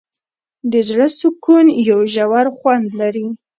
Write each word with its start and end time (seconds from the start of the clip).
د 0.71 0.73
زړه 0.89 1.07
سکون 1.19 1.65
یو 1.89 1.99
ژور 2.13 2.47
خوند 2.57 2.87
لري. 2.99 3.27